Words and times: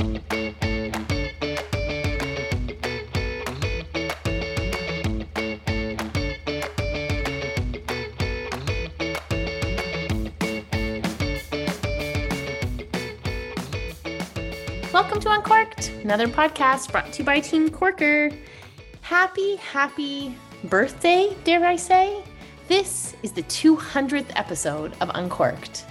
Welcome 0.00 0.22
to 15.20 15.30
Uncorked, 15.32 15.90
another 16.02 16.26
podcast 16.28 16.90
brought 16.90 17.12
to 17.12 17.18
you 17.18 17.24
by 17.26 17.40
Team 17.40 17.68
Corker. 17.68 18.30
Happy, 19.02 19.56
happy 19.56 20.34
birthday, 20.64 21.36
dare 21.44 21.66
I 21.66 21.76
say? 21.76 22.24
This 22.68 23.16
is 23.22 23.32
the 23.32 23.42
200th 23.42 24.32
episode 24.34 24.94
of 25.02 25.10
Uncorked. 25.12 25.84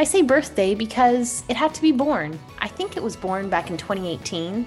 I 0.00 0.04
say 0.04 0.22
birthday 0.22 0.74
because 0.74 1.44
it 1.50 1.58
had 1.58 1.74
to 1.74 1.82
be 1.82 1.92
born. 1.92 2.40
I 2.58 2.68
think 2.68 2.96
it 2.96 3.02
was 3.02 3.16
born 3.16 3.50
back 3.50 3.68
in 3.68 3.76
2018. 3.76 4.66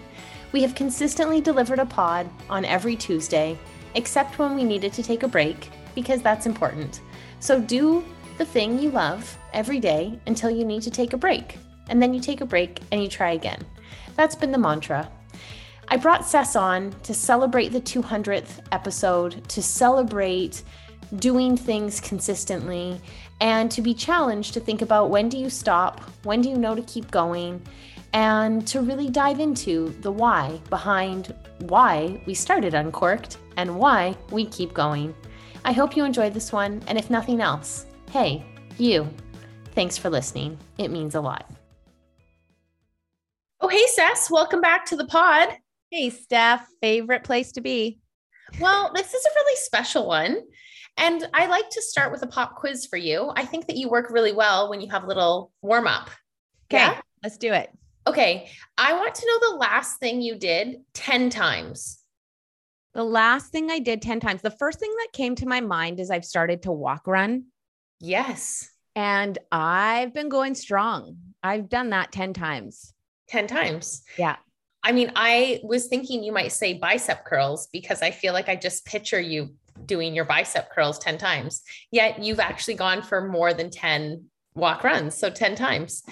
We 0.52 0.62
have 0.62 0.76
consistently 0.76 1.42
delivered 1.42 1.80
a 1.80 1.88
pod 1.88 2.30
on 2.52 2.66
every 2.66 2.96
Tuesday, 2.96 3.58
except 3.96 4.38
when 4.38 4.54
we 4.54 4.64
needed 4.64 4.94
to 4.94 5.02
take 5.02 5.24
a 5.24 5.28
break, 5.28 5.72
because 5.96 6.22
that's 6.22 6.46
important. 6.46 7.02
So 7.40 7.60
do 7.60 8.06
the 8.38 8.46
thing 8.46 8.78
you 8.78 8.92
love 8.92 9.40
every 9.54 9.80
day 9.80 10.20
until 10.28 10.52
you 10.52 10.66
need 10.66 10.84
to 10.84 10.92
take 10.92 11.14
a 11.14 11.18
break. 11.18 11.58
And 11.90 12.00
then 12.00 12.14
you 12.14 12.20
take 12.20 12.42
a 12.42 12.46
break 12.46 12.82
and 12.92 13.02
you 13.02 13.10
try 13.10 13.32
again. 13.32 13.66
That's 14.16 14.36
been 14.36 14.52
the 14.52 14.60
mantra. 14.60 15.10
I 15.88 15.98
brought 15.98 16.22
Cec 16.22 16.56
on 16.56 16.94
to 17.02 17.14
celebrate 17.16 17.70
the 17.70 17.82
200th 17.82 18.60
episode, 18.72 19.50
to 19.50 19.64
celebrate 19.64 20.62
doing 21.18 21.58
things 21.58 22.00
consistently, 22.00 23.00
and 23.44 23.70
to 23.70 23.82
be 23.82 23.94
challenged 23.94 24.54
to 24.54 24.60
think 24.62 24.82
about 24.82 25.10
when 25.10 25.28
do 25.28 25.38
you 25.38 25.50
stop, 25.50 26.00
when 26.24 26.42
do 26.42 26.48
you 26.48 26.56
know 26.56 26.74
to 26.74 26.82
keep 26.84 27.12
going, 27.12 27.62
and 28.14 28.66
to 28.66 28.80
really 28.80 29.10
dive 29.10 29.42
into 29.42 29.90
the 30.00 30.12
why 30.12 30.62
behind 30.70 31.36
why 31.60 32.22
we 32.26 32.34
started 32.34 32.74
Uncorked 32.74 33.38
and 33.58 33.76
why 33.76 34.16
we 34.32 34.46
keep 34.46 34.74
going. 34.74 35.14
I 35.66 35.74
hope 35.74 35.98
you 35.98 36.06
enjoyed 36.06 36.34
this 36.34 36.54
one, 36.54 36.82
and 36.88 36.98
if 36.98 37.10
nothing 37.10 37.42
else, 37.42 37.86
hey, 38.12 38.46
you, 38.78 39.10
thanks 39.74 39.98
for 39.98 40.10
listening. 40.10 40.58
It 40.78 40.90
means 40.90 41.16
a 41.16 41.22
lot. 41.22 41.52
Oh, 43.60 43.68
hey, 43.68 43.84
Cec, 43.98 44.32
welcome 44.32 44.62
back 44.62 44.86
to 44.86 44.96
the 44.96 45.08
pod. 45.08 45.50
Hey, 45.92 46.10
Steph, 46.12 46.66
favorite 46.82 47.26
place 47.26 47.52
to 47.54 47.62
be. 47.62 48.00
Well, 48.62 48.92
this 48.96 49.14
is 49.14 49.26
a 49.26 49.36
really 49.36 49.58
special 49.58 50.08
one. 50.08 50.38
And 50.98 51.28
I 51.34 51.48
like 51.48 51.70
to 51.70 51.82
start 51.82 52.12
with 52.12 52.22
a 52.22 52.28
pop 52.28 52.56
quiz 52.56 52.86
for 52.86 52.98
you. 52.98 53.32
I 53.36 53.46
think 53.46 53.68
that 53.68 53.78
you 53.78 53.90
work 53.90 54.10
really 54.10 54.32
well 54.32 54.70
when 54.70 54.80
you 54.80 54.90
have 54.92 55.04
a 55.04 55.08
little 55.08 55.52
warm 55.62 55.88
up. 55.88 56.10
Okay, 56.72 56.84
yeah? 56.84 57.02
let's 57.24 57.38
do 57.38 57.52
it. 57.52 57.70
Okay. 58.06 58.50
I 58.78 58.94
want 58.94 59.16
to 59.16 59.26
know 59.26 59.52
the 59.52 59.58
last 59.58 60.00
thing 60.00 60.22
you 60.22 60.36
did 60.36 60.82
10 60.94 61.30
times. 61.30 62.00
The 62.94 63.04
last 63.04 63.52
thing 63.52 63.72
I 63.72 63.80
did 63.80 64.02
10 64.02 64.20
times. 64.20 64.42
The 64.42 64.52
first 64.52 64.80
thing 64.80 64.94
that 65.00 65.14
came 65.14 65.36
to 65.36 65.48
my 65.48 65.62
mind 65.62 66.00
is 66.00 66.12
I've 66.12 66.26
started 66.26 66.64
to 66.64 66.72
walk 66.72 67.08
run. 67.08 67.46
Yes. 68.00 68.70
And 68.96 69.38
I've 69.52 70.14
been 70.14 70.30
going 70.30 70.54
strong. 70.54 71.18
I've 71.42 71.70
done 71.70 71.90
that 71.90 72.12
10 72.12 72.34
times. 72.34 72.94
10 73.30 73.48
times. 73.48 74.04
Yeah. 74.18 74.36
I 74.84 74.92
mean, 74.92 75.12
I 75.16 75.62
was 75.64 75.88
thinking 75.88 76.24
you 76.24 76.34
might 76.34 76.52
say 76.52 76.74
bicep 76.74 77.24
curls 77.24 77.68
because 77.72 78.02
I 78.02 78.12
feel 78.12 78.34
like 78.34 78.50
I 78.50 78.56
just 78.58 78.86
picture 78.86 79.20
you 79.20 79.56
doing 79.86 80.16
your 80.16 80.26
bicep 80.26 80.72
curls 80.72 81.00
10 81.00 81.18
times. 81.18 81.64
Yet 81.92 82.24
you've 82.24 82.40
actually 82.40 82.76
gone 82.76 83.02
for 83.02 83.28
more 83.28 83.54
than 83.54 83.70
10 83.70 84.26
walk 84.56 84.84
runs 84.84 85.16
so 85.16 85.32
10 85.32 85.56
times 85.56 86.04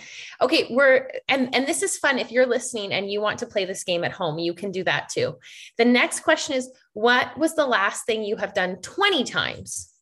okay 0.41 0.65
we're 0.71 1.11
and 1.29 1.53
and 1.53 1.67
this 1.67 1.83
is 1.83 1.99
fun 1.99 2.17
if 2.17 2.31
you're 2.31 2.47
listening 2.47 2.91
and 2.91 3.11
you 3.11 3.21
want 3.21 3.37
to 3.37 3.45
play 3.45 3.65
this 3.65 3.83
game 3.83 4.03
at 4.03 4.11
home 4.11 4.39
you 4.39 4.55
can 4.55 4.71
do 4.71 4.83
that 4.83 5.09
too 5.09 5.37
the 5.77 5.85
next 5.85 6.21
question 6.21 6.55
is 6.55 6.67
what 6.93 7.37
was 7.37 7.55
the 7.55 7.65
last 7.67 8.03
thing 8.07 8.23
you 8.23 8.35
have 8.35 8.55
done 8.55 8.77
20 8.77 9.23
times 9.25 9.93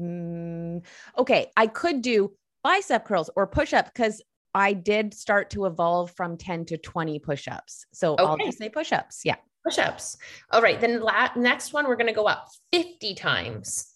mm, 0.00 0.80
okay 1.18 1.50
i 1.56 1.66
could 1.66 2.00
do 2.00 2.32
bicep 2.62 3.04
curls 3.04 3.28
or 3.34 3.46
push 3.46 3.72
up 3.72 3.86
because 3.92 4.22
I 4.54 4.72
did 4.72 5.14
start 5.14 5.50
to 5.50 5.66
evolve 5.66 6.10
from 6.12 6.36
10 6.36 6.64
to 6.66 6.78
20 6.78 7.18
push 7.20 7.48
ups. 7.48 7.86
So 7.92 8.14
okay. 8.14 8.24
I'll 8.24 8.36
just 8.38 8.58
say 8.58 8.68
push 8.68 8.92
ups. 8.92 9.20
Yeah. 9.24 9.36
Push 9.68 9.78
ups. 9.78 10.16
All 10.50 10.62
right. 10.62 10.80
Then 10.80 11.00
la- 11.00 11.28
next 11.36 11.74
one, 11.74 11.86
we're 11.86 11.96
going 11.96 12.06
to 12.06 12.14
go 12.14 12.24
up 12.24 12.48
50 12.72 13.14
times. 13.14 13.92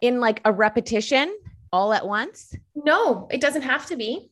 In 0.00 0.20
like 0.20 0.40
a 0.44 0.52
repetition 0.52 1.34
all 1.72 1.92
at 1.92 2.06
once? 2.06 2.54
No, 2.76 3.26
it 3.32 3.40
doesn't 3.40 3.62
have 3.62 3.86
to 3.86 3.96
be. 3.96 4.30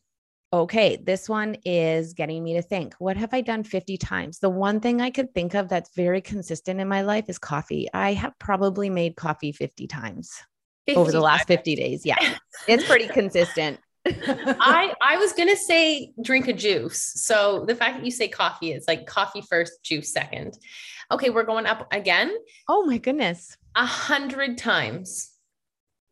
Okay, 0.52 0.96
this 1.02 1.28
one 1.28 1.56
is 1.64 2.12
getting 2.12 2.44
me 2.44 2.54
to 2.54 2.62
think. 2.62 2.94
What 3.00 3.16
have 3.16 3.34
I 3.34 3.40
done 3.40 3.64
50 3.64 3.96
times? 3.96 4.38
The 4.38 4.48
one 4.48 4.78
thing 4.78 5.00
I 5.00 5.10
could 5.10 5.34
think 5.34 5.54
of 5.54 5.68
that's 5.68 5.90
very 5.96 6.20
consistent 6.20 6.78
in 6.80 6.86
my 6.86 7.02
life 7.02 7.24
is 7.28 7.38
coffee. 7.38 7.88
I 7.92 8.12
have 8.12 8.38
probably 8.38 8.88
made 8.88 9.16
coffee 9.16 9.50
50 9.50 9.88
times 9.88 10.32
50 10.86 11.00
over 11.00 11.10
the 11.10 11.20
last 11.20 11.48
50 11.48 11.74
days. 11.74 12.06
Yeah. 12.06 12.36
it's 12.68 12.84
pretty 12.84 13.08
consistent. 13.08 13.80
I 14.06 14.94
I 15.00 15.16
was 15.16 15.32
gonna 15.32 15.56
say 15.56 16.12
drink 16.22 16.48
a 16.48 16.52
juice. 16.52 17.00
So 17.16 17.64
the 17.66 17.74
fact 17.74 17.96
that 17.96 18.04
you 18.04 18.10
say 18.10 18.28
coffee 18.28 18.72
is 18.72 18.84
like 18.86 19.06
coffee 19.06 19.42
first, 19.42 19.82
juice 19.82 20.12
second. 20.12 20.58
Okay, 21.10 21.30
we're 21.30 21.44
going 21.44 21.66
up 21.66 21.86
again. 21.92 22.34
Oh 22.68 22.84
my 22.84 22.98
goodness. 22.98 23.56
A 23.76 23.86
hundred 23.86 24.58
times. 24.58 25.30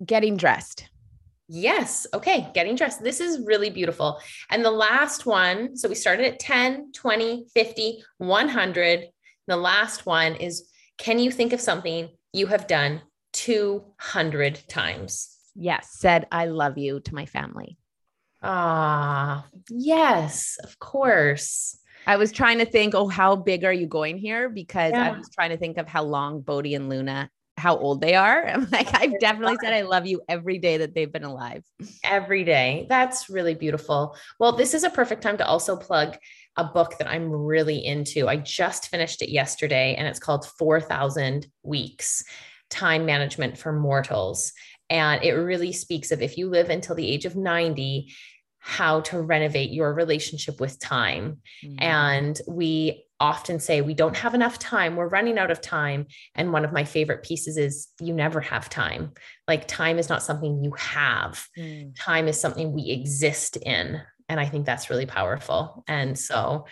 Getting 0.04 0.36
dressed. 0.36 0.88
Yes. 1.48 2.06
Okay. 2.14 2.48
Getting 2.54 2.76
dressed. 2.76 3.02
This 3.02 3.20
is 3.20 3.44
really 3.44 3.68
beautiful. 3.68 4.20
And 4.48 4.64
the 4.64 4.70
last 4.70 5.26
one, 5.26 5.76
so 5.76 5.86
we 5.86 5.94
started 5.94 6.26
at 6.26 6.38
10, 6.38 6.92
20, 6.92 7.46
50, 7.52 8.04
100. 8.16 9.04
The 9.48 9.56
last 9.56 10.06
one 10.06 10.34
is 10.36 10.70
can 10.96 11.18
you 11.18 11.30
think 11.30 11.52
of 11.52 11.60
something 11.60 12.08
you 12.32 12.46
have 12.46 12.66
done 12.66 13.02
200 13.34 14.62
times? 14.68 15.36
Yes. 15.54 15.90
Said, 15.92 16.26
I 16.32 16.46
love 16.46 16.78
you 16.78 17.00
to 17.00 17.14
my 17.14 17.26
family. 17.26 17.76
Ah, 18.42 19.46
yes, 19.70 20.58
of 20.64 20.78
course. 20.78 21.78
I 22.06 22.16
was 22.16 22.32
trying 22.32 22.58
to 22.58 22.64
think, 22.64 22.94
oh, 22.94 23.06
how 23.06 23.36
big 23.36 23.64
are 23.64 23.72
you 23.72 23.86
going 23.86 24.18
here? 24.18 24.48
Because 24.48 24.92
yeah. 24.92 25.10
I 25.10 25.16
was 25.16 25.28
trying 25.32 25.50
to 25.50 25.56
think 25.56 25.78
of 25.78 25.86
how 25.86 26.02
long 26.02 26.40
Bodhi 26.40 26.74
and 26.74 26.88
Luna, 26.88 27.30
how 27.56 27.76
old 27.76 28.00
they 28.00 28.14
are. 28.14 28.46
I'm 28.48 28.68
like, 28.70 28.88
I've 29.00 29.18
definitely 29.20 29.56
said 29.62 29.72
I 29.72 29.82
love 29.82 30.06
you 30.06 30.20
every 30.28 30.58
day 30.58 30.78
that 30.78 30.94
they've 30.94 31.12
been 31.12 31.24
alive. 31.24 31.62
Every 32.04 32.44
day. 32.44 32.86
That's 32.88 33.30
really 33.30 33.54
beautiful. 33.54 34.16
Well, 34.40 34.52
this 34.52 34.74
is 34.74 34.82
a 34.82 34.90
perfect 34.90 35.22
time 35.22 35.38
to 35.38 35.46
also 35.46 35.76
plug 35.76 36.16
a 36.56 36.64
book 36.64 36.98
that 36.98 37.08
I'm 37.08 37.30
really 37.30 37.84
into. 37.84 38.28
I 38.28 38.36
just 38.36 38.88
finished 38.88 39.22
it 39.22 39.30
yesterday 39.30 39.94
and 39.96 40.06
it's 40.06 40.18
called 40.18 40.46
4,000 40.58 41.46
Weeks 41.62 42.24
Time 42.68 43.06
Management 43.06 43.56
for 43.56 43.72
Mortals. 43.72 44.52
And 44.90 45.22
it 45.24 45.32
really 45.32 45.72
speaks 45.72 46.12
of 46.12 46.20
if 46.20 46.36
you 46.36 46.50
live 46.50 46.68
until 46.68 46.94
the 46.94 47.08
age 47.10 47.24
of 47.24 47.36
90, 47.36 48.12
how 48.64 49.00
to 49.00 49.20
renovate 49.20 49.72
your 49.72 49.92
relationship 49.92 50.60
with 50.60 50.78
time. 50.78 51.38
Mm-hmm. 51.64 51.82
And 51.82 52.40
we 52.46 53.04
often 53.18 53.58
say 53.58 53.80
we 53.80 53.92
don't 53.92 54.16
have 54.16 54.34
enough 54.34 54.58
time, 54.58 54.94
we're 54.94 55.08
running 55.08 55.36
out 55.36 55.50
of 55.50 55.60
time. 55.60 56.06
And 56.36 56.52
one 56.52 56.64
of 56.64 56.72
my 56.72 56.84
favorite 56.84 57.24
pieces 57.24 57.56
is 57.56 57.88
you 58.00 58.14
never 58.14 58.40
have 58.40 58.70
time. 58.70 59.12
Like 59.48 59.66
time 59.66 59.98
is 59.98 60.08
not 60.08 60.22
something 60.22 60.62
you 60.62 60.72
have, 60.72 61.44
mm. 61.58 61.92
time 61.98 62.28
is 62.28 62.40
something 62.40 62.72
we 62.72 62.90
exist 62.90 63.56
in. 63.56 64.00
And 64.28 64.38
I 64.38 64.46
think 64.46 64.64
that's 64.64 64.90
really 64.90 65.06
powerful. 65.06 65.84
And 65.88 66.18
so, 66.18 66.66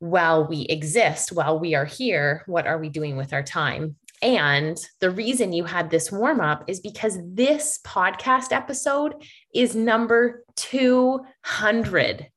while 0.00 0.46
we 0.46 0.62
exist, 0.62 1.32
while 1.32 1.58
we 1.58 1.74
are 1.74 1.86
here, 1.86 2.42
what 2.46 2.66
are 2.66 2.78
we 2.78 2.88
doing 2.88 3.16
with 3.16 3.32
our 3.32 3.42
time? 3.42 3.96
And 4.24 4.78
the 5.00 5.10
reason 5.10 5.52
you 5.52 5.64
had 5.64 5.90
this 5.90 6.10
warm 6.10 6.40
up 6.40 6.64
is 6.66 6.80
because 6.80 7.18
this 7.22 7.78
podcast 7.84 8.52
episode 8.52 9.22
is 9.54 9.76
number 9.76 10.44
200. 10.56 12.28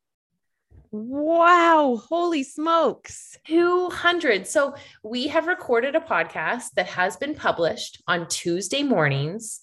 Wow, 0.92 2.02
holy 2.10 2.44
smokes. 2.44 3.38
200. 3.48 4.48
So 4.48 4.76
we 5.02 5.28
have 5.28 5.48
recorded 5.48 5.96
a 5.96 6.02
podcast 6.02 6.72
that 6.76 6.88
has 6.88 7.16
been 7.16 7.36
published 7.36 8.04
on 8.06 8.28
Tuesday 8.28 8.84
mornings 8.84 9.62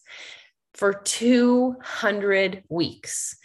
for 0.73 0.95
200 0.95 2.65
weeks. 2.71 3.37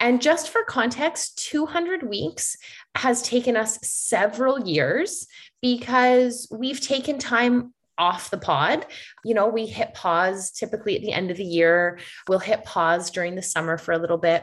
And 0.00 0.22
just 0.22 0.48
for 0.48 0.64
context, 0.64 1.46
200 1.50 2.08
weeks 2.08 2.56
has 2.94 3.20
taken 3.20 3.58
us 3.58 3.78
several 3.82 4.66
years 4.66 5.26
because 5.60 6.48
we've 6.50 6.80
taken 6.80 7.18
time 7.18 7.74
off 8.02 8.30
the 8.30 8.36
pod. 8.38 8.84
You 9.24 9.34
know, 9.34 9.46
we 9.46 9.64
hit 9.66 9.94
pause 9.94 10.50
typically 10.50 10.96
at 10.96 11.02
the 11.02 11.12
end 11.12 11.30
of 11.30 11.36
the 11.36 11.44
year. 11.44 12.00
We'll 12.28 12.40
hit 12.40 12.64
pause 12.64 13.12
during 13.12 13.36
the 13.36 13.42
summer 13.42 13.78
for 13.78 13.92
a 13.92 13.98
little 13.98 14.18
bit. 14.18 14.42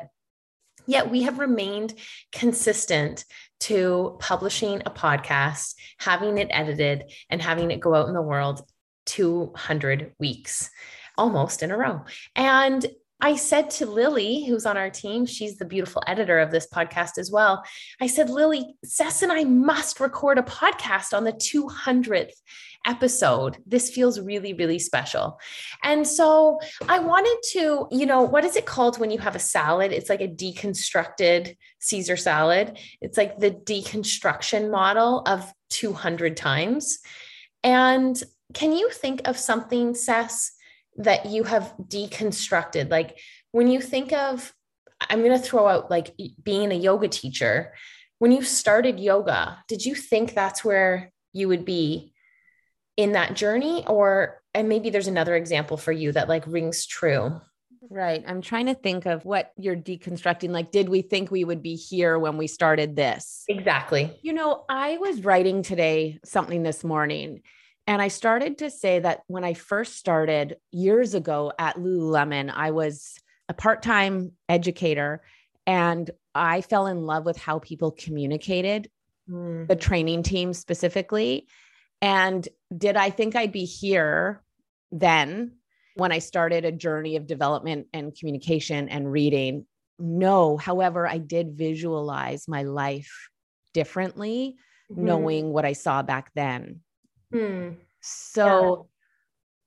Yet 0.88 1.12
we 1.12 1.24
have 1.24 1.40
remained 1.40 1.94
consistent 2.32 3.26
to 3.62 4.16
publishing 4.22 4.82
a 4.86 4.92
podcast, 4.92 5.76
having 6.00 6.38
it 6.38 6.48
edited, 6.52 7.12
and 7.30 7.42
having 7.42 7.70
it 7.70 7.82
go 7.82 7.94
out 7.94 8.08
in 8.08 8.14
the 8.14 8.22
world 8.22 8.62
200 9.08 10.14
weeks 10.20 10.70
almost 11.18 11.62
in 11.62 11.72
a 11.72 11.78
row. 11.78 12.06
And 12.38 12.86
I 13.22 13.36
said 13.36 13.70
to 13.72 13.86
Lily, 13.86 14.46
who's 14.46 14.66
on 14.66 14.78
our 14.78 14.90
team, 14.90 15.26
she's 15.26 15.58
the 15.58 15.66
beautiful 15.66 16.02
editor 16.08 16.40
of 16.40 16.52
this 16.52 16.68
podcast 16.68 17.18
as 17.18 17.30
well. 17.30 17.64
I 18.00 18.08
said, 18.08 18.30
Lily, 18.30 18.76
Cec 18.86 19.22
and 19.22 19.32
I 19.32 19.44
must 19.44 20.00
record 20.00 20.38
a 20.38 20.44
podcast 20.44 21.16
on 21.16 21.26
the 21.26 21.34
200th 21.34 22.32
episode. 22.86 23.58
This 23.66 23.90
feels 23.90 24.22
really, 24.22 24.54
really 24.54 24.80
special. 24.80 25.38
And 25.84 26.08
so 26.08 26.60
I 26.88 27.00
wanted 27.00 27.38
to, 27.52 27.88
you 27.92 28.06
know, 28.06 28.22
what 28.22 28.46
is 28.46 28.56
it 28.56 28.66
called 28.66 29.00
when 29.00 29.12
you 29.12 29.20
have 29.20 29.36
a 29.36 29.40
salad? 29.40 29.92
It's 29.92 30.10
like 30.10 30.22
a 30.22 30.28
deconstructed 30.28 31.58
Caesar 31.80 32.16
salad. 32.16 32.80
It's 33.02 33.18
like 33.18 33.38
the 33.38 33.52
deconstruction 33.52 34.72
model 34.72 35.24
of 35.26 35.52
200 35.72 36.38
times. 36.38 37.00
And 37.64 38.22
can 38.54 38.72
you 38.72 38.90
think 38.90 39.28
of 39.28 39.38
something, 39.38 39.94
Cec? 39.94 40.52
That 41.00 41.26
you 41.26 41.44
have 41.44 41.74
deconstructed? 41.82 42.92
Like 42.92 43.18
when 43.52 43.68
you 43.68 43.82
think 43.82 44.14
of, 44.14 44.54
I'm 45.02 45.20
going 45.24 45.32
to 45.32 45.44
throw 45.44 45.68
out 45.68 45.90
like 45.90 46.16
being 46.44 46.72
a 46.72 46.76
yoga 46.76 47.08
teacher, 47.08 47.74
when 48.20 48.32
you 48.32 48.44
started 48.44 49.00
yoga, 49.00 49.64
did 49.68 49.86
you 49.86 49.96
think 49.96 50.34
that's 50.34 50.64
where 50.64 51.12
you 51.32 51.48
would 51.48 51.64
be 51.64 52.14
in 52.98 53.14
that 53.14 53.34
journey? 53.34 53.86
Or, 53.88 54.42
and 54.54 54.68
maybe 54.68 54.90
there's 54.90 55.08
another 55.08 55.36
example 55.36 55.78
for 55.78 55.94
you 55.94 56.12
that 56.12 56.28
like 56.28 56.46
rings 56.46 56.86
true. 56.86 57.40
Right. 57.90 58.24
I'm 58.28 58.42
trying 58.42 58.66
to 58.66 58.76
think 58.76 59.06
of 59.06 59.24
what 59.24 59.54
you're 59.58 59.76
deconstructing. 59.76 60.50
Like, 60.50 60.70
did 60.70 60.90
we 60.90 61.02
think 61.02 61.32
we 61.32 61.46
would 61.46 61.64
be 61.64 61.76
here 61.76 62.20
when 62.20 62.36
we 62.36 62.46
started 62.46 62.96
this? 62.96 63.46
Exactly. 63.48 64.20
You 64.22 64.34
know, 64.34 64.66
I 64.70 64.98
was 64.98 65.24
writing 65.24 65.64
today 65.64 66.20
something 66.26 66.62
this 66.62 66.84
morning 66.84 67.42
and 67.90 68.04
I 68.04 68.08
started 68.08 68.60
to 68.60 68.70
say 68.70 69.00
that 69.00 69.22
when 69.26 69.44
I 69.44 69.56
first 69.56 69.96
started 69.98 70.58
years 70.72 71.16
ago 71.16 71.52
at 71.58 71.78
Lululemon, 71.78 72.54
I 72.56 72.70
was 72.70 73.16
a 73.50 73.54
part 73.56 73.82
time 73.82 74.34
educator 74.48 75.24
and 75.66 76.08
I 76.36 76.62
fell 76.62 76.86
in 76.86 77.08
love 77.08 77.26
with 77.26 77.36
how 77.36 77.58
people 77.58 77.90
communicated, 77.90 78.92
mm. 79.28 79.68
the 79.68 79.76
training 79.76 80.22
team 80.22 80.54
specifically. 80.54 81.48
And 82.00 82.48
did 82.78 82.96
I 82.96 83.10
think 83.10 83.36
I'd 83.36 83.52
be 83.52 83.66
here 83.66 84.44
then 84.92 85.54
when 85.96 86.12
I 86.12 86.20
started 86.20 86.66
a 86.66 86.72
journey 86.72 87.16
of 87.16 87.26
development 87.26 87.88
and 87.92 88.16
communication 88.16 88.88
and 88.88 89.12
reading? 89.12 89.66
No. 89.98 90.58
However, 90.58 91.08
I 91.08 91.18
did 91.18 91.58
visualize 91.58 92.48
my 92.48 92.62
life 92.62 93.30
differently, 93.74 94.58
mm-hmm. 94.92 95.06
knowing 95.06 95.54
what 95.54 95.66
I 95.66 95.74
saw 95.74 96.04
back 96.04 96.30
then. 96.36 96.82
Hmm. 97.32 97.72
So 98.02 98.88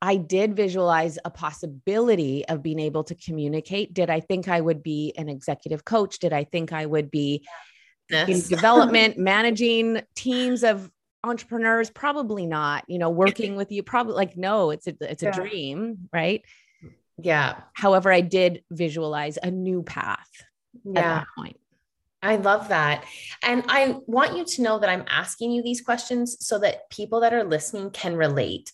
yeah. 0.03 0.09
I 0.09 0.17
did 0.17 0.57
visualize 0.57 1.19
a 1.25 1.31
possibility 1.31 2.45
of 2.47 2.63
being 2.63 2.81
able 2.81 3.05
to 3.05 3.15
communicate. 3.15 3.95
Did 3.95 4.11
I 4.11 4.21
think 4.21 4.49
I 4.49 4.61
would 4.61 4.83
be 4.83 5.13
an 5.17 5.29
executive 5.29 5.85
coach? 5.85 6.19
Did 6.19 6.33
I 6.33 6.45
think 6.45 6.73
I 6.73 6.87
would 6.87 7.11
be 7.11 7.47
yes. 8.11 8.29
in 8.29 8.49
development, 8.49 9.17
managing 9.17 10.03
teams 10.15 10.65
of 10.65 10.91
entrepreneurs? 11.23 11.89
Probably 11.89 12.47
not. 12.47 12.85
You 12.89 12.99
know, 12.99 13.11
working 13.11 13.55
with 13.55 13.71
you, 13.71 13.83
probably 13.83 14.15
like 14.15 14.37
no, 14.37 14.71
it's 14.71 14.89
a 14.89 14.95
it's 15.01 15.23
a 15.23 15.27
yeah. 15.27 15.33
dream, 15.33 16.09
right? 16.13 16.43
Yeah. 17.19 17.61
However, 17.75 18.13
I 18.13 18.23
did 18.23 18.65
visualize 18.71 19.39
a 19.41 19.51
new 19.51 19.83
path 19.85 20.29
yeah. 20.85 20.99
at 20.99 21.03
that 21.03 21.27
point. 21.37 21.59
I 22.23 22.37
love 22.37 22.69
that. 22.69 23.05
And 23.43 23.65
I 23.69 23.97
want 24.07 24.37
you 24.37 24.45
to 24.45 24.63
know 24.63 24.79
that 24.79 24.89
I'm 24.89 25.05
asking 25.09 25.51
you 25.51 25.63
these 25.63 25.81
questions 25.81 26.37
so 26.41 26.59
that 26.61 26.89
people 26.89 27.21
that 27.21 27.35
are 27.35 27.43
listening 27.43 27.91
can 27.91 28.15
relate. 28.15 28.73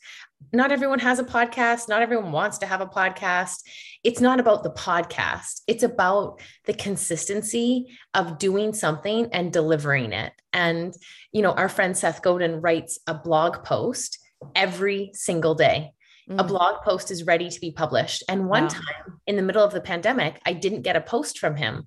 Not 0.52 0.70
everyone 0.70 0.98
has 0.98 1.18
a 1.18 1.24
podcast. 1.24 1.88
Not 1.88 2.02
everyone 2.02 2.30
wants 2.30 2.58
to 2.58 2.66
have 2.66 2.82
a 2.82 2.86
podcast. 2.86 3.62
It's 4.04 4.20
not 4.20 4.38
about 4.38 4.62
the 4.62 4.70
podcast, 4.70 5.62
it's 5.66 5.82
about 5.82 6.40
the 6.66 6.74
consistency 6.74 7.86
of 8.14 8.38
doing 8.38 8.72
something 8.72 9.28
and 9.32 9.52
delivering 9.52 10.12
it. 10.12 10.32
And, 10.52 10.94
you 11.32 11.42
know, 11.42 11.52
our 11.52 11.68
friend 11.68 11.96
Seth 11.96 12.22
Godin 12.22 12.60
writes 12.60 12.98
a 13.06 13.14
blog 13.14 13.64
post 13.64 14.18
every 14.54 15.10
single 15.14 15.54
day. 15.54 15.92
Mm. 16.28 16.40
A 16.40 16.44
blog 16.44 16.82
post 16.82 17.10
is 17.10 17.24
ready 17.24 17.48
to 17.48 17.60
be 17.60 17.70
published. 17.70 18.22
And 18.28 18.48
one 18.48 18.64
wow. 18.64 18.68
time 18.68 19.20
in 19.26 19.36
the 19.36 19.42
middle 19.42 19.64
of 19.64 19.72
the 19.72 19.80
pandemic, 19.80 20.40
I 20.44 20.52
didn't 20.52 20.82
get 20.82 20.96
a 20.96 21.00
post 21.00 21.38
from 21.38 21.56
him 21.56 21.86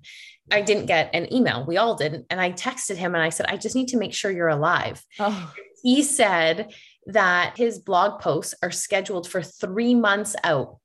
I 0.50 0.60
didn't 0.60 0.86
get 0.86 1.10
an 1.14 1.32
email. 1.32 1.64
We 1.66 1.76
all 1.76 1.94
didn't. 1.94 2.26
And 2.30 2.40
I 2.40 2.52
texted 2.52 2.96
him 2.96 3.14
and 3.14 3.22
I 3.22 3.28
said, 3.28 3.46
I 3.48 3.56
just 3.56 3.76
need 3.76 3.88
to 3.88 3.96
make 3.96 4.12
sure 4.12 4.30
you're 4.30 4.48
alive. 4.48 5.04
Oh. 5.18 5.52
He 5.82 6.02
said 6.02 6.72
that 7.06 7.56
his 7.56 7.78
blog 7.78 8.20
posts 8.20 8.54
are 8.62 8.70
scheduled 8.70 9.28
for 9.28 9.42
three 9.42 9.94
months 9.94 10.34
out. 10.42 10.78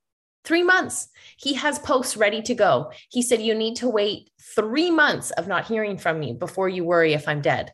Three 0.44 0.64
months. 0.64 1.10
He 1.38 1.56
has 1.56 1.80
posts 1.80 2.16
ready 2.16 2.42
to 2.44 2.56
go. 2.56 2.92
He 3.10 3.22
said, 3.22 3.42
You 3.42 3.54
need 3.54 3.78
to 3.78 3.90
wait 3.90 4.30
three 4.56 4.92
months 4.92 5.32
of 5.32 5.48
not 5.48 5.68
hearing 5.68 5.98
from 5.98 6.20
me 6.20 6.34
before 6.34 6.70
you 6.70 6.86
worry 6.86 7.14
if 7.14 7.28
I'm 7.28 7.42
dead. 7.42 7.74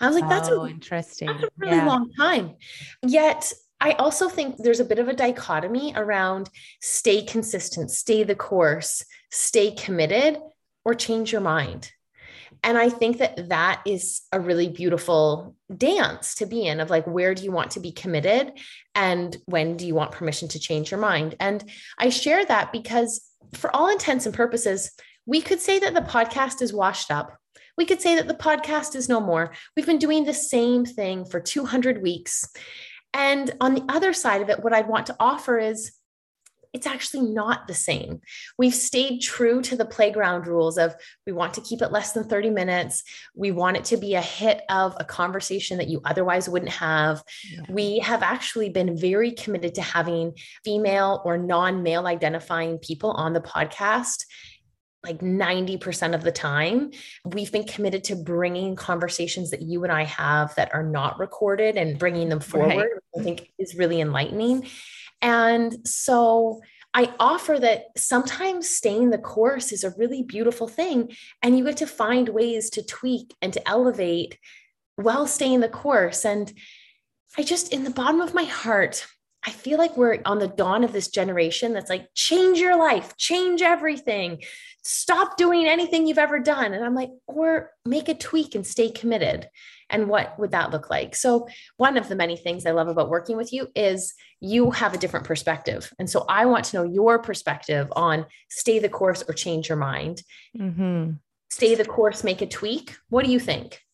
I 0.00 0.06
was 0.06 0.16
like, 0.16 0.28
That's 0.28 0.48
oh, 0.48 0.64
a, 0.64 0.70
interesting. 0.70 1.28
That's 1.28 1.42
a 1.42 1.48
really 1.58 1.76
yeah. 1.76 1.86
long 1.86 2.10
time. 2.18 2.54
Yet 3.02 3.52
I 3.80 3.92
also 3.92 4.28
think 4.28 4.56
there's 4.56 4.80
a 4.80 4.84
bit 4.84 4.98
of 4.98 5.08
a 5.08 5.14
dichotomy 5.14 5.92
around 5.94 6.48
stay 6.80 7.22
consistent, 7.22 7.90
stay 7.90 8.22
the 8.22 8.34
course, 8.34 9.04
stay 9.30 9.70
committed 9.72 10.38
or 10.84 10.94
change 10.94 11.32
your 11.32 11.40
mind. 11.40 11.92
And 12.62 12.78
I 12.78 12.88
think 12.88 13.18
that 13.18 13.48
that 13.48 13.82
is 13.86 14.22
a 14.32 14.40
really 14.40 14.68
beautiful 14.68 15.54
dance 15.76 16.36
to 16.36 16.46
be 16.46 16.66
in 16.66 16.80
of 16.80 16.90
like, 16.90 17.06
where 17.06 17.34
do 17.34 17.44
you 17.44 17.52
want 17.52 17.72
to 17.72 17.80
be 17.80 17.92
committed? 17.92 18.52
And 18.94 19.36
when 19.46 19.76
do 19.76 19.86
you 19.86 19.94
want 19.94 20.12
permission 20.12 20.48
to 20.48 20.58
change 20.58 20.90
your 20.90 21.00
mind? 21.00 21.34
And 21.38 21.62
I 21.98 22.08
share 22.08 22.44
that 22.44 22.72
because, 22.72 23.20
for 23.52 23.74
all 23.74 23.88
intents 23.88 24.26
and 24.26 24.34
purposes, 24.34 24.90
we 25.26 25.40
could 25.40 25.60
say 25.60 25.78
that 25.78 25.94
the 25.94 26.00
podcast 26.00 26.62
is 26.62 26.72
washed 26.72 27.10
up. 27.10 27.36
We 27.76 27.84
could 27.84 28.00
say 28.00 28.14
that 28.14 28.26
the 28.26 28.34
podcast 28.34 28.96
is 28.96 29.08
no 29.08 29.20
more. 29.20 29.52
We've 29.76 29.86
been 29.86 29.98
doing 29.98 30.24
the 30.24 30.34
same 30.34 30.84
thing 30.84 31.24
for 31.24 31.40
200 31.40 32.02
weeks. 32.02 32.48
And 33.12 33.54
on 33.60 33.74
the 33.74 33.84
other 33.88 34.12
side 34.12 34.42
of 34.42 34.50
it, 34.50 34.62
what 34.62 34.72
I'd 34.72 34.88
want 34.88 35.06
to 35.06 35.16
offer 35.18 35.58
is 35.58 35.92
it's 36.76 36.86
actually 36.86 37.22
not 37.32 37.66
the 37.66 37.74
same. 37.74 38.20
We've 38.58 38.74
stayed 38.74 39.20
true 39.20 39.62
to 39.62 39.76
the 39.76 39.86
playground 39.86 40.46
rules 40.46 40.76
of 40.76 40.94
we 41.26 41.32
want 41.32 41.54
to 41.54 41.62
keep 41.62 41.80
it 41.80 41.90
less 41.90 42.12
than 42.12 42.24
30 42.24 42.50
minutes. 42.50 43.02
We 43.34 43.50
want 43.50 43.78
it 43.78 43.84
to 43.86 43.96
be 43.96 44.14
a 44.14 44.20
hit 44.20 44.60
of 44.68 44.94
a 45.00 45.04
conversation 45.04 45.78
that 45.78 45.88
you 45.88 46.02
otherwise 46.04 46.50
wouldn't 46.50 46.72
have. 46.72 47.22
Yeah. 47.50 47.62
We 47.70 48.00
have 48.00 48.22
actually 48.22 48.68
been 48.68 48.94
very 48.94 49.32
committed 49.32 49.74
to 49.76 49.82
having 49.82 50.34
female 50.64 51.22
or 51.24 51.38
non 51.38 51.82
male 51.82 52.06
identifying 52.06 52.76
people 52.76 53.12
on 53.12 53.32
the 53.32 53.40
podcast 53.40 54.26
like 55.06 55.20
90% 55.20 56.14
of 56.14 56.22
the 56.22 56.32
time. 56.32 56.90
We've 57.24 57.52
been 57.52 57.64
committed 57.64 58.04
to 58.04 58.16
bringing 58.16 58.74
conversations 58.74 59.50
that 59.52 59.62
you 59.62 59.84
and 59.84 59.92
I 59.92 60.04
have 60.04 60.54
that 60.56 60.74
are 60.74 60.82
not 60.82 61.18
recorded 61.18 61.76
and 61.76 61.98
bringing 61.98 62.28
them 62.28 62.40
forward, 62.40 62.76
right. 62.76 63.20
I 63.20 63.22
think 63.22 63.50
is 63.58 63.76
really 63.76 64.00
enlightening. 64.00 64.66
And 65.22 65.86
so 65.86 66.60
I 66.92 67.12
offer 67.20 67.58
that 67.58 67.86
sometimes 67.96 68.68
staying 68.68 69.10
the 69.10 69.18
course 69.18 69.70
is 69.70 69.84
a 69.84 69.94
really 69.96 70.22
beautiful 70.22 70.66
thing. 70.66 71.14
And 71.42 71.56
you 71.56 71.64
get 71.64 71.76
to 71.78 71.86
find 71.86 72.28
ways 72.28 72.70
to 72.70 72.84
tweak 72.84 73.34
and 73.40 73.52
to 73.52 73.68
elevate 73.68 74.38
while 74.96 75.26
staying 75.26 75.60
the 75.60 75.68
course. 75.68 76.24
And 76.24 76.52
I 77.38 77.42
just, 77.42 77.72
in 77.72 77.84
the 77.84 77.90
bottom 77.90 78.20
of 78.20 78.34
my 78.34 78.44
heart, 78.44 79.06
I 79.44 79.50
feel 79.50 79.78
like 79.78 79.96
we're 79.96 80.20
on 80.24 80.38
the 80.38 80.48
dawn 80.48 80.82
of 80.82 80.92
this 80.92 81.08
generation 81.08 81.72
that's 81.72 81.90
like, 81.90 82.08
change 82.14 82.58
your 82.58 82.76
life, 82.76 83.16
change 83.16 83.62
everything, 83.62 84.42
stop 84.82 85.36
doing 85.36 85.66
anything 85.66 86.06
you've 86.06 86.18
ever 86.18 86.40
done. 86.40 86.74
And 86.74 86.84
I'm 86.84 86.94
like, 86.94 87.10
or 87.26 87.70
make 87.84 88.08
a 88.08 88.14
tweak 88.14 88.54
and 88.54 88.66
stay 88.66 88.90
committed. 88.90 89.48
And 89.88 90.08
what 90.08 90.36
would 90.38 90.50
that 90.50 90.72
look 90.72 90.90
like? 90.90 91.14
So 91.14 91.48
one 91.76 91.96
of 91.96 92.08
the 92.08 92.16
many 92.16 92.36
things 92.36 92.66
i 92.66 92.72
love 92.72 92.88
about 92.88 93.08
working 93.08 93.36
with 93.36 93.52
you 93.52 93.68
is 93.76 94.14
you 94.40 94.72
have 94.72 94.94
a 94.94 94.98
different 94.98 95.26
perspective. 95.26 95.92
And 95.98 96.10
so 96.10 96.24
i 96.28 96.44
want 96.46 96.64
to 96.66 96.76
know 96.76 96.82
your 96.82 97.20
perspective 97.20 97.92
on 97.94 98.26
stay 98.48 98.80
the 98.80 98.88
course 98.88 99.22
or 99.28 99.34
change 99.34 99.68
your 99.68 99.78
mind. 99.78 100.22
Mm-hmm. 100.58 101.12
stay 101.50 101.74
the 101.76 101.84
course 101.84 102.24
make 102.24 102.42
a 102.42 102.46
tweak. 102.46 102.96
What 103.10 103.24
do 103.24 103.30
you 103.30 103.38
think 103.38 103.85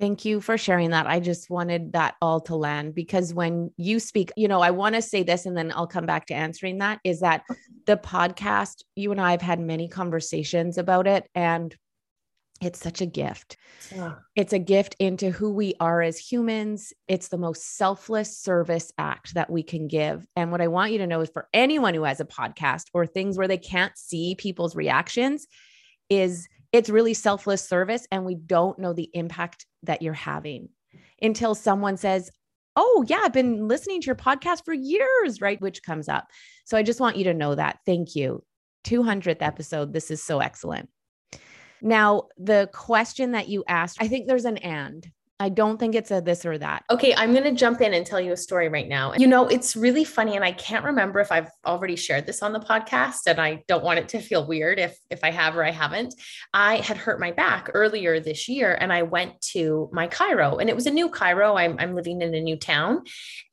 Thank 0.00 0.24
you 0.24 0.40
for 0.40 0.56
sharing 0.56 0.90
that. 0.90 1.06
I 1.06 1.20
just 1.20 1.50
wanted 1.50 1.92
that 1.92 2.14
all 2.22 2.40
to 2.42 2.56
land 2.56 2.94
because 2.94 3.34
when 3.34 3.70
you 3.76 4.00
speak, 4.00 4.32
you 4.34 4.48
know, 4.48 4.62
I 4.62 4.70
want 4.70 4.94
to 4.94 5.02
say 5.02 5.22
this 5.22 5.44
and 5.44 5.54
then 5.54 5.70
I'll 5.76 5.86
come 5.86 6.06
back 6.06 6.24
to 6.26 6.34
answering 6.34 6.78
that 6.78 7.00
is 7.04 7.20
that 7.20 7.44
the 7.84 7.98
podcast, 7.98 8.82
you 8.96 9.12
and 9.12 9.20
I 9.20 9.32
have 9.32 9.42
had 9.42 9.60
many 9.60 9.88
conversations 9.88 10.78
about 10.78 11.06
it. 11.06 11.28
And 11.34 11.76
it's 12.62 12.78
such 12.78 13.02
a 13.02 13.06
gift. 13.06 13.58
Yeah. 13.94 14.14
It's 14.36 14.54
a 14.54 14.58
gift 14.58 14.96
into 14.98 15.30
who 15.30 15.52
we 15.52 15.74
are 15.80 16.00
as 16.00 16.18
humans. 16.18 16.94
It's 17.06 17.28
the 17.28 17.38
most 17.38 17.76
selfless 17.76 18.38
service 18.38 18.92
act 18.96 19.34
that 19.34 19.50
we 19.50 19.62
can 19.62 19.86
give. 19.86 20.26
And 20.34 20.50
what 20.50 20.62
I 20.62 20.68
want 20.68 20.92
you 20.92 20.98
to 20.98 21.06
know 21.06 21.20
is 21.20 21.30
for 21.30 21.46
anyone 21.52 21.92
who 21.92 22.04
has 22.04 22.20
a 22.20 22.24
podcast 22.24 22.84
or 22.94 23.06
things 23.06 23.36
where 23.36 23.48
they 23.48 23.58
can't 23.58 23.96
see 23.98 24.34
people's 24.34 24.74
reactions 24.74 25.46
is 26.08 26.48
it's 26.72 26.88
really 26.88 27.14
selfless 27.14 27.66
service 27.66 28.06
and 28.10 28.24
we 28.24 28.34
don't 28.34 28.78
know 28.78 28.92
the 28.92 29.10
impact 29.12 29.66
that 29.82 30.02
you're 30.02 30.12
having 30.12 30.68
until 31.22 31.54
someone 31.54 31.96
says, 31.96 32.30
"Oh, 32.76 33.04
yeah, 33.08 33.20
I've 33.24 33.32
been 33.32 33.68
listening 33.68 34.00
to 34.00 34.06
your 34.06 34.16
podcast 34.16 34.64
for 34.64 34.74
years," 34.74 35.40
right? 35.40 35.60
Which 35.60 35.82
comes 35.82 36.08
up. 36.08 36.28
So 36.64 36.76
I 36.76 36.82
just 36.82 37.00
want 37.00 37.16
you 37.16 37.24
to 37.24 37.34
know 37.34 37.54
that. 37.54 37.80
Thank 37.86 38.14
you. 38.16 38.44
200th 38.84 39.42
episode. 39.42 39.92
This 39.92 40.10
is 40.10 40.22
so 40.22 40.40
excellent. 40.40 40.88
Now, 41.82 42.28
the 42.36 42.68
question 42.72 43.32
that 43.32 43.48
you 43.48 43.64
asked, 43.68 43.98
I 44.00 44.08
think 44.08 44.26
there's 44.26 44.44
an 44.44 44.58
and. 44.58 45.10
I 45.40 45.48
don't 45.48 45.78
think 45.78 45.94
it's 45.94 46.10
a 46.10 46.20
this 46.20 46.44
or 46.44 46.58
that. 46.58 46.84
Okay, 46.90 47.14
I'm 47.14 47.32
going 47.32 47.44
to 47.44 47.52
jump 47.52 47.80
in 47.80 47.94
and 47.94 48.04
tell 48.04 48.20
you 48.20 48.32
a 48.32 48.36
story 48.36 48.68
right 48.68 48.86
now. 48.86 49.14
You 49.14 49.26
know, 49.26 49.48
it's 49.48 49.74
really 49.74 50.04
funny 50.04 50.36
and 50.36 50.44
I 50.44 50.52
can't 50.52 50.84
remember 50.84 51.18
if 51.18 51.32
I've 51.32 51.48
already 51.64 51.96
shared 51.96 52.26
this 52.26 52.42
on 52.42 52.52
the 52.52 52.60
podcast 52.60 53.20
and 53.26 53.40
I 53.40 53.64
don't 53.66 53.82
want 53.82 53.98
it 53.98 54.10
to 54.10 54.20
feel 54.20 54.46
weird 54.46 54.78
if 54.78 54.98
if 55.08 55.24
I 55.24 55.30
have 55.30 55.56
or 55.56 55.64
I 55.64 55.70
haven't. 55.70 56.14
I 56.52 56.76
had 56.76 56.98
hurt 56.98 57.18
my 57.18 57.32
back 57.32 57.70
earlier 57.72 58.20
this 58.20 58.50
year 58.50 58.76
and 58.78 58.92
I 58.92 59.02
went 59.02 59.40
to 59.52 59.88
my 59.92 60.08
chiro 60.08 60.60
and 60.60 60.68
it 60.68 60.76
was 60.76 60.86
a 60.86 60.90
new 60.90 61.08
chiro. 61.08 61.58
I'm 61.58 61.76
I'm 61.78 61.94
living 61.94 62.20
in 62.20 62.34
a 62.34 62.40
new 62.40 62.56
town. 62.56 63.04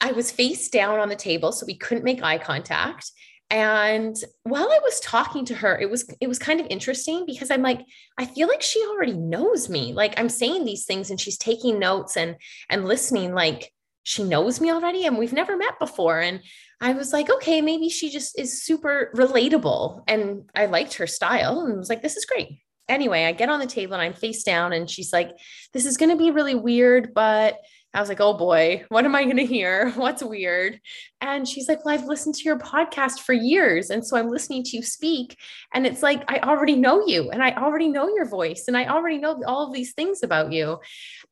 I 0.01 0.12
was 0.12 0.29
face 0.29 0.67
down 0.67 1.00
on 1.00 1.08
the 1.08 1.15
table 1.15 1.53
so 1.53 1.65
we 1.65 1.77
couldn't 1.77 2.03
make 2.03 2.22
eye 2.22 2.38
contact 2.38 3.13
and 3.49 4.17
while 4.43 4.69
i 4.69 4.79
was 4.83 4.99
talking 4.99 5.45
to 5.45 5.55
her 5.55 5.79
it 5.79 5.89
was 5.89 6.09
it 6.19 6.27
was 6.27 6.37
kind 6.37 6.59
of 6.59 6.67
interesting 6.69 7.25
because 7.25 7.49
i'm 7.49 7.61
like 7.61 7.81
i 8.17 8.25
feel 8.25 8.47
like 8.47 8.61
she 8.61 8.83
already 8.87 9.13
knows 9.13 9.69
me. 9.69 9.93
Like 9.93 10.19
i'm 10.19 10.29
saying 10.29 10.65
these 10.65 10.85
things 10.85 11.09
and 11.09 11.19
she's 11.19 11.37
taking 11.37 11.79
notes 11.79 12.17
and 12.17 12.35
and 12.69 12.85
listening 12.85 13.33
like 13.33 13.71
she 14.03 14.23
knows 14.23 14.59
me 14.61 14.71
already 14.71 15.05
and 15.05 15.17
we've 15.17 15.33
never 15.33 15.57
met 15.57 15.79
before. 15.79 16.19
And 16.19 16.41
i 16.81 16.93
was 16.93 17.13
like 17.13 17.29
okay 17.29 17.61
maybe 17.61 17.89
she 17.89 18.09
just 18.09 18.37
is 18.37 18.63
super 18.63 19.11
relatable 19.15 20.03
and 20.07 20.49
i 20.53 20.65
liked 20.65 20.95
her 20.95 21.07
style 21.07 21.61
and 21.61 21.77
was 21.77 21.89
like 21.89 22.01
this 22.01 22.17
is 22.17 22.25
great. 22.25 22.59
Anyway 22.89 23.25
i 23.25 23.31
get 23.31 23.49
on 23.49 23.59
the 23.59 23.65
table 23.65 23.93
and 23.93 24.01
i'm 24.01 24.13
face 24.13 24.43
down 24.43 24.73
and 24.73 24.89
she's 24.89 25.13
like 25.13 25.31
this 25.73 25.85
is 25.85 25.97
going 25.97 26.11
to 26.11 26.17
be 26.17 26.31
really 26.31 26.55
weird 26.55 27.13
but 27.13 27.59
I 27.97 27.99
was 27.99 28.09
like, 28.09 28.21
oh 28.21 28.35
boy, 28.35 28.85
what 28.89 29.05
am 29.05 29.15
I 29.15 29.23
going 29.23 29.37
to 29.37 29.45
hear? 29.45 29.89
What's 29.95 30.21
weird? 30.23 30.79
And 31.19 31.47
she's 31.47 31.67
like, 31.67 31.83
well, 31.83 31.95
I've 31.95 32.05
listened 32.05 32.35
to 32.35 32.43
your 32.43 32.59
podcast 32.59 33.21
for 33.21 33.33
years. 33.33 33.89
And 33.89 34.05
so 34.05 34.15
I'm 34.15 34.29
listening 34.29 34.63
to 34.65 34.77
you 34.77 34.83
speak. 34.83 35.35
And 35.73 35.87
it's 35.87 36.03
like, 36.03 36.23
I 36.27 36.37
already 36.41 36.75
know 36.75 37.07
you 37.07 37.31
and 37.31 37.41
I 37.41 37.53
already 37.53 37.87
know 37.87 38.07
your 38.07 38.25
voice 38.25 38.65
and 38.67 38.77
I 38.77 38.85
already 38.85 39.17
know 39.17 39.41
all 39.47 39.65
of 39.65 39.73
these 39.73 39.93
things 39.93 40.21
about 40.21 40.51
you. 40.51 40.77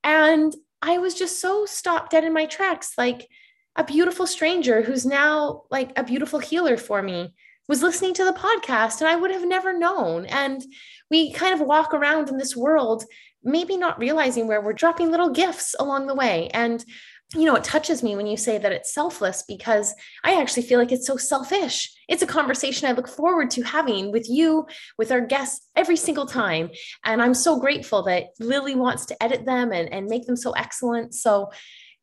And 0.03 0.55
I 0.81 0.97
was 0.97 1.13
just 1.13 1.39
so 1.39 1.67
stopped 1.67 2.09
dead 2.09 2.23
in 2.23 2.33
my 2.33 2.47
tracks. 2.47 2.93
Like 2.97 3.27
a 3.75 3.83
beautiful 3.83 4.25
stranger 4.25 4.81
who's 4.81 5.05
now 5.05 5.65
like 5.69 5.91
a 5.95 6.03
beautiful 6.03 6.39
healer 6.39 6.77
for 6.77 7.03
me 7.03 7.31
was 7.67 7.83
listening 7.83 8.15
to 8.15 8.25
the 8.25 8.33
podcast 8.33 9.01
and 9.01 9.07
I 9.07 9.17
would 9.17 9.29
have 9.29 9.47
never 9.47 9.77
known. 9.77 10.25
And 10.25 10.63
we 11.11 11.31
kind 11.31 11.53
of 11.53 11.67
walk 11.67 11.93
around 11.93 12.29
in 12.29 12.37
this 12.37 12.55
world 12.55 13.03
maybe 13.45 13.77
not 13.77 13.99
realizing 13.99 14.47
where 14.47 14.61
we're 14.61 14.73
dropping 14.73 15.11
little 15.11 15.29
gifts 15.29 15.75
along 15.79 16.07
the 16.07 16.15
way. 16.15 16.49
And 16.53 16.83
you 17.33 17.45
know, 17.45 17.55
it 17.55 17.63
touches 17.63 18.03
me 18.03 18.15
when 18.15 18.27
you 18.27 18.37
say 18.37 18.57
that 18.57 18.71
it's 18.71 18.93
selfless 18.93 19.43
because 19.47 19.93
I 20.23 20.39
actually 20.39 20.63
feel 20.63 20.79
like 20.79 20.91
it's 20.91 21.07
so 21.07 21.17
selfish. 21.17 21.91
It's 22.07 22.21
a 22.21 22.27
conversation 22.27 22.87
I 22.87 22.91
look 22.91 23.07
forward 23.07 23.49
to 23.51 23.63
having 23.63 24.11
with 24.11 24.29
you, 24.29 24.67
with 24.97 25.11
our 25.11 25.21
guests 25.21 25.67
every 25.75 25.97
single 25.97 26.27
time. 26.27 26.69
And 27.03 27.21
I'm 27.21 27.33
so 27.33 27.59
grateful 27.59 28.03
that 28.03 28.25
Lily 28.39 28.75
wants 28.75 29.05
to 29.07 29.23
edit 29.23 29.45
them 29.45 29.71
and, 29.71 29.91
and 29.91 30.05
make 30.05 30.27
them 30.27 30.37
so 30.37 30.51
excellent. 30.51 31.15
So 31.15 31.49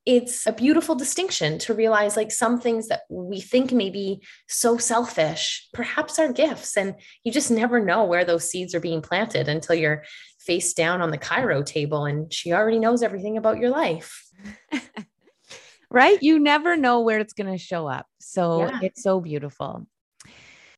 it's 0.05 0.47
a 0.47 0.53
beautiful 0.53 0.97
distinction 0.97 1.59
to 1.59 1.75
realize 1.75 2.17
like 2.17 2.33
some 2.33 2.61
things 2.61 2.89
that 2.89 3.03
we 3.09 3.41
think 3.41 3.73
may 3.73 3.89
be 3.89 4.21
so 4.49 4.77
selfish 4.77 5.69
perhaps 5.73 6.19
are 6.19 6.33
gifts 6.33 6.77
and 6.77 6.95
you 7.23 7.31
just 7.31 7.53
never 7.53 7.79
know 7.79 8.05
where 8.05 8.25
those 8.25 8.51
seeds 8.51 8.75
are 8.75 8.81
being 8.81 9.01
planted 9.01 9.49
until 9.49 9.77
you're 9.77 10.03
face 10.41 10.75
down 10.75 11.01
on 11.01 11.11
the 11.11 11.19
chiro 11.19 11.65
table 11.65 12.05
and 12.05 12.33
she 12.33 12.53
already 12.53 12.79
knows 12.79 13.03
everything 13.03 13.37
about 13.37 13.59
your 13.59 13.71
life. 13.71 14.25
right? 15.91 16.21
You 16.23 16.39
never 16.39 16.77
know 16.77 17.01
where 17.01 17.21
it's 17.21 17.35
going 17.35 17.53
to 17.53 17.59
show 17.59 17.87
up. 17.87 18.07
So 18.21 18.67
yeah. 18.67 18.81
it's 18.83 19.03
so 19.03 19.21
beautiful. 19.21 19.87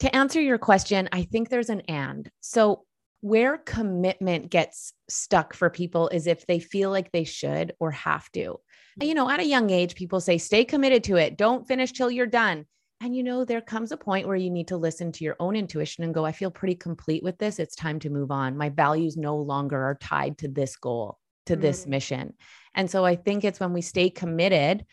To 0.01 0.15
answer 0.15 0.41
your 0.41 0.59
question, 0.59 1.09
I 1.13 1.23
think 1.23 1.49
there's 1.49 1.71
an 1.71 1.83
and. 1.83 2.31
So 2.41 2.85
where 3.25 3.57
commitment 3.57 4.51
gets 4.51 4.93
stuck 5.09 5.55
for 5.55 5.71
people 5.71 6.11
is 6.11 6.27
if 6.27 6.47
they 6.47 6.59
feel 6.59 6.91
like 6.91 7.11
they 7.11 7.25
should 7.25 7.73
or 7.81 7.91
have 7.91 8.31
to. 8.33 8.61
You 9.01 9.15
know, 9.15 9.31
at 9.31 9.41
a 9.41 9.47
young 9.47 9.71
age, 9.71 9.95
people 9.95 10.21
say, 10.21 10.37
stay 10.37 10.63
committed 10.63 11.05
to 11.05 11.17
it. 11.17 11.39
Don't 11.39 11.67
finish 11.67 11.93
till 11.93 12.11
you're 12.11 12.27
done. 12.27 12.67
And 13.01 13.17
you 13.17 13.23
know, 13.23 13.47
there 13.47 13.63
comes 13.63 13.93
a 13.93 13.97
point 13.97 14.27
where 14.27 14.37
you 14.37 14.51
need 14.51 14.69
to 14.69 14.77
listen 14.77 15.11
to 15.13 15.25
your 15.25 15.37
own 15.41 15.57
intuition 15.57 16.05
and 16.05 16.13
go, 16.13 16.27
I 16.27 16.33
feel 16.33 16.51
pretty 16.51 16.75
complete 16.75 17.23
with 17.23 17.39
this. 17.39 17.59
It's 17.59 17.75
time 17.75 17.99
to 18.01 18.11
move 18.11 18.31
on. 18.31 18.59
My 18.59 18.69
values 18.69 19.17
no 19.17 19.39
longer 19.39 19.83
are 19.83 19.97
tied 19.99 20.37
to 20.39 20.49
this 20.49 20.77
goal, 20.77 21.19
to 21.47 21.57
mm. 21.57 21.63
this 21.63 21.87
mission. 21.87 22.35
And 22.75 22.91
so 22.91 23.07
I 23.07 23.17
think 23.17 23.43
it's 23.43 23.59
when 23.59 23.73
we 23.73 23.81
stay 23.81 24.11
committed 24.11 24.85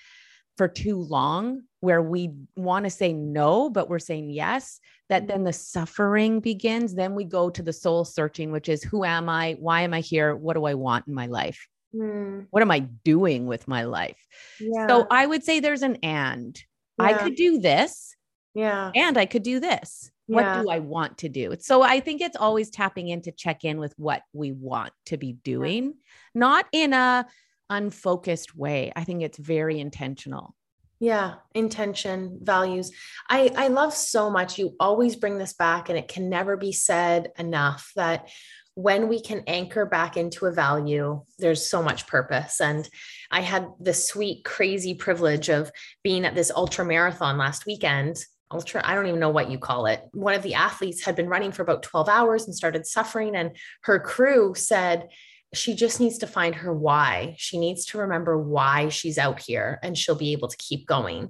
for 0.57 0.67
too 0.67 0.97
long, 0.97 1.63
where 1.79 2.01
we 2.01 2.31
want 2.55 2.85
to 2.85 2.89
say 2.89 3.13
no, 3.13 3.69
but 3.69 3.89
we're 3.89 3.99
saying 3.99 4.29
yes, 4.29 4.79
that 5.09 5.27
then 5.27 5.43
the 5.43 5.53
suffering 5.53 6.39
begins. 6.39 6.93
Then 6.93 7.15
we 7.15 7.23
go 7.23 7.49
to 7.49 7.63
the 7.63 7.73
soul 7.73 8.05
searching, 8.05 8.51
which 8.51 8.69
is 8.69 8.83
who 8.83 9.03
am 9.03 9.29
I? 9.29 9.57
Why 9.59 9.81
am 9.81 9.93
I 9.93 10.01
here? 10.01 10.35
What 10.35 10.55
do 10.55 10.65
I 10.65 10.75
want 10.75 11.07
in 11.07 11.13
my 11.13 11.27
life? 11.27 11.67
Mm. 11.95 12.47
What 12.51 12.61
am 12.61 12.71
I 12.71 12.79
doing 12.79 13.47
with 13.47 13.67
my 13.67 13.83
life? 13.83 14.25
Yeah. 14.59 14.87
So 14.87 15.07
I 15.09 15.25
would 15.25 15.43
say 15.43 15.59
there's 15.59 15.81
an 15.81 15.97
and 16.03 16.57
yeah. 16.99 17.05
I 17.05 17.13
could 17.13 17.35
do 17.35 17.59
this. 17.59 18.15
Yeah. 18.53 18.91
And 18.95 19.17
I 19.17 19.25
could 19.25 19.43
do 19.43 19.59
this. 19.59 20.11
Yeah. 20.27 20.35
What 20.35 20.63
do 20.63 20.69
I 20.69 20.79
want 20.79 21.19
to 21.19 21.29
do? 21.29 21.55
So 21.59 21.81
I 21.81 21.99
think 21.99 22.21
it's 22.21 22.37
always 22.37 22.69
tapping 22.69 23.09
in 23.09 23.21
to 23.23 23.31
check 23.31 23.63
in 23.63 23.79
with 23.79 23.93
what 23.97 24.21
we 24.33 24.51
want 24.51 24.93
to 25.07 25.17
be 25.17 25.33
doing, 25.33 25.95
not 26.33 26.65
in 26.71 26.93
a 26.93 27.25
unfocused 27.71 28.55
way. 28.55 28.91
I 28.95 29.03
think 29.03 29.23
it's 29.23 29.39
very 29.39 29.79
intentional. 29.79 30.55
Yeah, 30.99 31.35
intention, 31.55 32.37
values. 32.43 32.91
I 33.27 33.51
I 33.55 33.67
love 33.69 33.91
so 33.91 34.29
much 34.29 34.59
you 34.59 34.75
always 34.79 35.15
bring 35.15 35.39
this 35.39 35.53
back 35.53 35.89
and 35.89 35.97
it 35.97 36.07
can 36.07 36.29
never 36.29 36.55
be 36.57 36.71
said 36.73 37.31
enough 37.39 37.91
that 37.95 38.29
when 38.75 39.07
we 39.07 39.21
can 39.21 39.43
anchor 39.47 39.85
back 39.85 40.15
into 40.15 40.45
a 40.45 40.51
value, 40.51 41.23
there's 41.39 41.67
so 41.67 41.81
much 41.83 42.07
purpose. 42.07 42.61
And 42.61 42.87
I 43.29 43.41
had 43.41 43.67
the 43.79 43.93
sweet, 43.93 44.45
crazy 44.45 44.93
privilege 44.93 45.49
of 45.49 45.71
being 46.03 46.23
at 46.23 46.35
this 46.35 46.51
ultra 46.51 46.85
marathon 46.85 47.37
last 47.37 47.65
weekend. 47.65 48.17
Ultra, 48.49 48.81
I 48.85 48.95
don't 48.95 49.07
even 49.07 49.19
know 49.19 49.29
what 49.29 49.49
you 49.49 49.57
call 49.57 49.87
it. 49.87 50.01
One 50.13 50.35
of 50.35 50.43
the 50.43 50.53
athletes 50.53 51.03
had 51.03 51.15
been 51.15 51.29
running 51.29 51.51
for 51.51 51.63
about 51.63 51.83
12 51.83 52.07
hours 52.09 52.45
and 52.45 52.55
started 52.55 52.85
suffering. 52.85 53.35
And 53.35 53.57
her 53.83 53.99
crew 53.99 54.53
said, 54.55 55.09
she 55.53 55.73
just 55.75 55.99
needs 55.99 56.17
to 56.19 56.27
find 56.27 56.55
her 56.55 56.73
why. 56.73 57.35
She 57.37 57.57
needs 57.57 57.85
to 57.87 57.97
remember 57.97 58.37
why 58.37 58.87
she's 58.89 59.17
out 59.17 59.41
here 59.41 59.79
and 59.83 59.97
she'll 59.97 60.15
be 60.15 60.31
able 60.31 60.47
to 60.47 60.57
keep 60.57 60.87
going. 60.87 61.29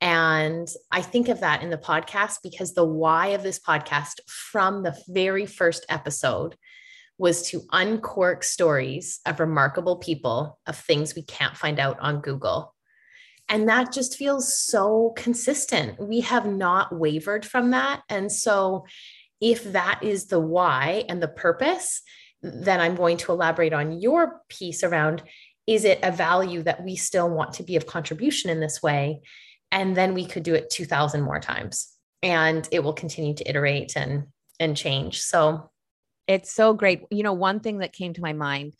And 0.00 0.68
I 0.90 1.02
think 1.02 1.28
of 1.28 1.40
that 1.40 1.62
in 1.62 1.70
the 1.70 1.78
podcast 1.78 2.38
because 2.42 2.74
the 2.74 2.84
why 2.84 3.28
of 3.28 3.42
this 3.42 3.60
podcast 3.60 4.20
from 4.26 4.82
the 4.82 4.96
very 5.08 5.46
first 5.46 5.86
episode 5.88 6.56
was 7.16 7.42
to 7.50 7.62
uncork 7.70 8.42
stories 8.42 9.20
of 9.26 9.38
remarkable 9.38 9.96
people, 9.98 10.58
of 10.66 10.76
things 10.76 11.14
we 11.14 11.22
can't 11.22 11.56
find 11.56 11.78
out 11.78 12.00
on 12.00 12.22
Google. 12.22 12.74
And 13.48 13.68
that 13.68 13.92
just 13.92 14.16
feels 14.16 14.56
so 14.56 15.12
consistent. 15.16 16.00
We 16.00 16.20
have 16.20 16.46
not 16.46 16.94
wavered 16.94 17.44
from 17.44 17.70
that. 17.70 18.02
And 18.08 18.32
so, 18.32 18.86
if 19.40 19.72
that 19.72 20.00
is 20.02 20.26
the 20.26 20.40
why 20.40 21.04
and 21.08 21.22
the 21.22 21.28
purpose, 21.28 22.02
then 22.42 22.80
I'm 22.80 22.94
going 22.94 23.16
to 23.18 23.32
elaborate 23.32 23.72
on 23.72 24.00
your 24.00 24.40
piece 24.48 24.82
around 24.82 25.22
is 25.66 25.84
it 25.84 26.00
a 26.02 26.10
value 26.10 26.62
that 26.62 26.82
we 26.82 26.96
still 26.96 27.28
want 27.28 27.54
to 27.54 27.62
be 27.62 27.76
of 27.76 27.86
contribution 27.86 28.50
in 28.50 28.60
this 28.60 28.82
way? 28.82 29.20
And 29.70 29.96
then 29.96 30.14
we 30.14 30.26
could 30.26 30.42
do 30.42 30.54
it 30.54 30.70
2000 30.70 31.22
more 31.22 31.38
times 31.38 31.92
and 32.22 32.68
it 32.72 32.82
will 32.82 32.92
continue 32.92 33.34
to 33.34 33.48
iterate 33.48 33.96
and 33.96 34.24
and 34.58 34.76
change. 34.76 35.20
So 35.20 35.70
it's 36.26 36.52
so 36.52 36.74
great. 36.74 37.02
You 37.10 37.22
know, 37.22 37.32
one 37.32 37.60
thing 37.60 37.78
that 37.78 37.92
came 37.92 38.12
to 38.14 38.20
my 38.20 38.34
mind 38.34 38.74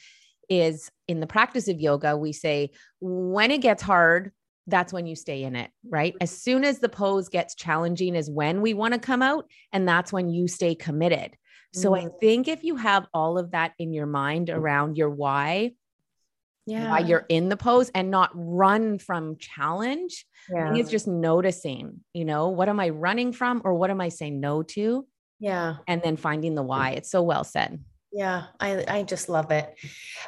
is 0.49 0.91
in 1.09 1.21
the 1.21 1.27
practice 1.27 1.69
of 1.69 1.81
yoga, 1.81 2.17
we 2.17 2.33
say 2.33 2.71
when 3.01 3.51
it 3.51 3.63
gets 3.63 3.83
hard, 3.83 4.33
that's 4.67 4.93
when 4.93 5.07
you 5.07 5.17
stay 5.17 5.43
in 5.43 5.57
it, 5.57 5.71
right? 5.89 6.15
As 6.21 6.31
soon 6.31 6.65
as 6.65 6.79
the 6.79 6.89
pose 6.89 7.29
gets 7.29 7.55
challenging, 7.55 8.15
is 8.15 8.31
when 8.31 8.61
we 8.61 8.75
want 8.75 8.95
to 8.95 9.01
come 9.01 9.23
out. 9.23 9.47
And 9.73 9.89
that's 9.89 10.13
when 10.13 10.29
you 10.29 10.49
stay 10.49 10.75
committed. 10.75 11.37
So 11.73 11.93
mm-hmm. 11.93 12.07
I 12.07 12.11
think 12.19 12.49
if 12.49 12.65
you 12.65 12.77
have 12.77 13.07
all 13.15 13.39
of 13.39 13.53
that 13.53 13.73
in 13.79 13.93
your 13.93 14.07
mind 14.07 14.51
around 14.51 14.97
your 14.97 15.11
why, 15.11 15.73
yeah. 16.67 16.91
why 16.91 16.99
you're 17.01 17.27
in 17.29 17.49
the 17.49 17.57
pose 17.57 17.91
and 17.95 18.11
not 18.11 18.31
run 18.35 18.99
from 18.99 19.37
challenge, 19.39 20.27
yeah. 20.53 20.65
I 20.65 20.69
think 20.69 20.81
it's 20.81 20.91
just 20.91 21.07
noticing, 21.07 22.01
you 22.13 22.25
know, 22.25 22.49
what 22.49 22.69
am 22.69 22.81
I 22.81 22.89
running 22.89 23.33
from 23.33 23.63
or 23.65 23.75
what 23.75 23.91
am 23.91 24.01
I 24.01 24.09
saying 24.09 24.41
no 24.41 24.63
to? 24.63 25.07
Yeah. 25.39 25.77
And 25.87 26.03
then 26.03 26.17
finding 26.17 26.55
the 26.55 26.63
why. 26.63 26.91
It's 26.91 27.11
so 27.11 27.23
well 27.23 27.45
said. 27.45 27.83
Yeah, 28.13 28.45
I, 28.59 28.85
I 28.89 29.03
just 29.05 29.29
love 29.29 29.51
it. 29.53 29.73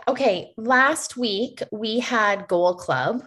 Okay, 0.06 0.52
last 0.56 1.16
week 1.16 1.62
we 1.72 1.98
had 1.98 2.46
Goal 2.46 2.74
Club, 2.74 3.22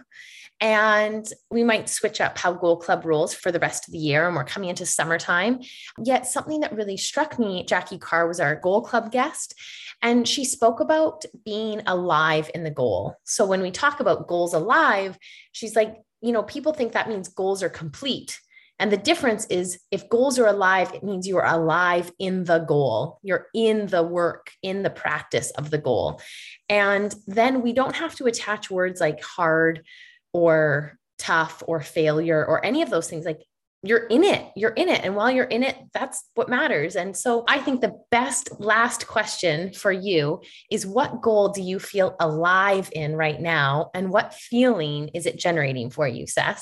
and 0.60 1.26
we 1.50 1.62
might 1.62 1.90
switch 1.90 2.22
up 2.22 2.38
how 2.38 2.54
Goal 2.54 2.78
Club 2.78 3.04
rules 3.04 3.34
for 3.34 3.52
the 3.52 3.58
rest 3.58 3.86
of 3.86 3.92
the 3.92 3.98
year. 3.98 4.26
And 4.26 4.34
we're 4.34 4.44
coming 4.44 4.70
into 4.70 4.86
summertime. 4.86 5.60
Yet, 6.02 6.26
something 6.26 6.60
that 6.60 6.74
really 6.74 6.96
struck 6.96 7.38
me 7.38 7.64
Jackie 7.64 7.98
Carr 7.98 8.26
was 8.26 8.40
our 8.40 8.56
Goal 8.56 8.80
Club 8.80 9.12
guest, 9.12 9.54
and 10.00 10.26
she 10.26 10.44
spoke 10.44 10.80
about 10.80 11.24
being 11.44 11.82
alive 11.86 12.50
in 12.54 12.64
the 12.64 12.70
goal. 12.70 13.16
So, 13.24 13.44
when 13.44 13.60
we 13.60 13.70
talk 13.70 14.00
about 14.00 14.26
goals 14.26 14.54
alive, 14.54 15.18
she's 15.52 15.76
like, 15.76 15.96
you 16.22 16.32
know, 16.32 16.42
people 16.42 16.72
think 16.72 16.92
that 16.92 17.10
means 17.10 17.28
goals 17.28 17.62
are 17.62 17.68
complete 17.68 18.40
And 18.78 18.92
the 18.92 18.96
difference 18.96 19.46
is 19.46 19.80
if 19.90 20.08
goals 20.08 20.38
are 20.38 20.46
alive, 20.46 20.92
it 20.92 21.02
means 21.02 21.26
you 21.26 21.38
are 21.38 21.46
alive 21.46 22.12
in 22.18 22.44
the 22.44 22.58
goal. 22.58 23.18
You're 23.22 23.46
in 23.54 23.86
the 23.86 24.02
work, 24.02 24.50
in 24.62 24.82
the 24.82 24.90
practice 24.90 25.50
of 25.52 25.70
the 25.70 25.78
goal. 25.78 26.20
And 26.68 27.14
then 27.26 27.62
we 27.62 27.72
don't 27.72 27.96
have 27.96 28.14
to 28.16 28.26
attach 28.26 28.70
words 28.70 29.00
like 29.00 29.22
hard 29.22 29.84
or 30.32 30.98
tough 31.18 31.62
or 31.66 31.80
failure 31.80 32.44
or 32.44 32.64
any 32.64 32.82
of 32.82 32.90
those 32.90 33.08
things. 33.08 33.24
Like 33.24 33.40
you're 33.82 34.06
in 34.06 34.24
it, 34.24 34.46
you're 34.56 34.70
in 34.70 34.88
it. 34.88 35.04
And 35.04 35.16
while 35.16 35.30
you're 35.30 35.44
in 35.44 35.62
it, 35.62 35.76
that's 35.94 36.24
what 36.34 36.48
matters. 36.48 36.96
And 36.96 37.16
so 37.16 37.44
I 37.48 37.58
think 37.58 37.80
the 37.80 37.98
best 38.10 38.60
last 38.60 39.06
question 39.06 39.72
for 39.72 39.92
you 39.92 40.42
is 40.70 40.86
what 40.86 41.22
goal 41.22 41.50
do 41.50 41.62
you 41.62 41.78
feel 41.78 42.16
alive 42.20 42.90
in 42.92 43.16
right 43.16 43.40
now? 43.40 43.90
And 43.94 44.10
what 44.10 44.34
feeling 44.34 45.08
is 45.14 45.24
it 45.24 45.38
generating 45.38 45.90
for 45.90 46.06
you, 46.06 46.26
Cec? 46.26 46.60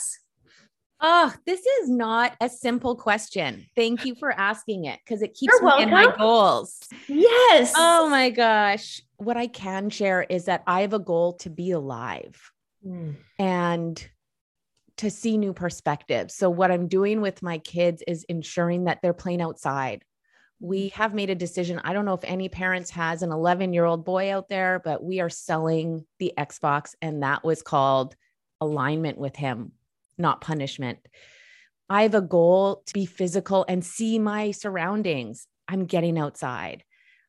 Oh, 1.00 1.32
this 1.44 1.60
is 1.60 1.90
not 1.90 2.36
a 2.40 2.48
simple 2.48 2.96
question. 2.96 3.66
Thank 3.76 4.04
you 4.04 4.14
for 4.14 4.32
asking 4.32 4.84
it 4.86 5.00
because 5.04 5.22
it 5.22 5.34
keeps 5.34 5.52
You're 5.52 5.62
me 5.62 5.66
welcome. 5.66 5.88
in 5.88 5.90
my 5.90 6.16
goals. 6.16 6.80
Yes. 7.08 7.74
Oh 7.76 8.08
my 8.08 8.30
gosh. 8.30 9.02
What 9.16 9.36
I 9.36 9.46
can 9.46 9.90
share 9.90 10.22
is 10.22 10.46
that 10.46 10.62
I 10.66 10.82
have 10.82 10.94
a 10.94 10.98
goal 10.98 11.34
to 11.34 11.50
be 11.50 11.72
alive 11.72 12.40
mm. 12.86 13.16
and 13.38 14.08
to 14.98 15.10
see 15.10 15.36
new 15.36 15.52
perspectives. 15.52 16.34
So, 16.34 16.48
what 16.48 16.70
I'm 16.70 16.88
doing 16.88 17.20
with 17.20 17.42
my 17.42 17.58
kids 17.58 18.02
is 18.06 18.24
ensuring 18.28 18.84
that 18.84 19.00
they're 19.02 19.12
playing 19.12 19.42
outside. 19.42 20.04
We 20.60 20.88
have 20.90 21.14
made 21.14 21.30
a 21.30 21.34
decision. 21.34 21.80
I 21.84 21.92
don't 21.92 22.04
know 22.04 22.14
if 22.14 22.24
any 22.24 22.48
parents 22.48 22.90
has 22.90 23.22
an 23.22 23.32
11 23.32 23.72
year 23.72 23.84
old 23.84 24.04
boy 24.04 24.32
out 24.32 24.48
there, 24.48 24.80
but 24.84 25.02
we 25.02 25.20
are 25.20 25.28
selling 25.28 26.06
the 26.18 26.32
Xbox, 26.38 26.94
and 27.02 27.22
that 27.22 27.44
was 27.44 27.62
called 27.62 28.14
alignment 28.60 29.18
with 29.18 29.36
him 29.36 29.72
not 30.18 30.40
punishment. 30.40 30.98
I 31.88 32.02
have 32.02 32.14
a 32.14 32.20
goal 32.20 32.82
to 32.86 32.92
be 32.92 33.06
physical 33.06 33.64
and 33.68 33.84
see 33.84 34.18
my 34.18 34.50
surroundings. 34.50 35.46
I'm 35.68 35.84
getting 35.84 36.18
outside. 36.18 36.84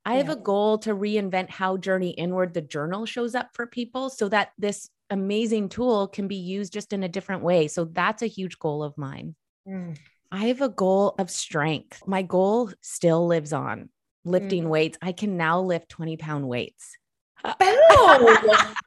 I 0.06 0.14
yeah. 0.14 0.18
have 0.20 0.30
a 0.30 0.36
goal 0.36 0.78
to 0.80 0.94
reinvent 0.94 1.50
how 1.50 1.78
Journey 1.78 2.12
Inward, 2.12 2.54
the 2.54 2.62
journal, 2.62 3.06
shows 3.06 3.36
up 3.36 3.50
for 3.54 3.66
people 3.66 4.10
so 4.10 4.30
that 4.30 4.50
this 4.58 4.90
amazing 5.10 5.70
tool 5.70 6.08
can 6.08 6.28
be 6.28 6.36
used 6.36 6.74
just 6.74 6.94
in 6.94 7.04
a 7.04 7.10
different 7.10 7.44
way. 7.44 7.68
So 7.68 7.86
that's 7.86 8.22
a 8.22 8.28
huge 8.28 8.60
goal 8.60 8.84
of 8.84 8.98
mine. 8.98 9.36
Mm. 9.68 9.98
I 10.32 10.46
have 10.48 10.62
a 10.62 10.70
goal 10.70 11.16
of 11.18 11.32
strength. 11.32 12.04
My 12.06 12.22
goal 12.22 12.72
still 12.82 13.26
lives 13.26 13.54
on 13.54 13.90
lifting 14.26 14.66
mm. 14.66 14.70
weights. 14.70 14.98
I 15.02 15.12
can 15.12 15.38
now 15.38 15.62
lift 15.62 15.90
20 15.90 16.18
pound 16.18 16.48
weights. 16.48 16.98
Oh, 17.44 18.74